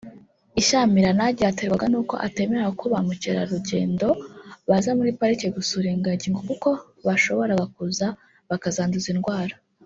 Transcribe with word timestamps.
Ishyamirana 0.61 1.23
ryaterwaga 1.35 1.85
nuko 1.91 2.15
atemeraga 2.27 2.71
ko 2.79 2.85
ba 2.93 2.99
mkerarugendo 3.07 4.07
baza 4.69 4.89
muri 4.99 5.11
pariki 5.19 5.47
gusura 5.57 5.87
ingagi 5.95 6.27
ngo 6.31 6.41
kuko 6.49 6.69
bashoboraga 7.07 7.65
kuza 7.75 8.07
bakazanduza 8.49 9.09
indwara 9.15 9.53